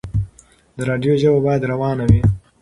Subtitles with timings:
[0.77, 2.21] د راډيو ژبه بايد روانه وي.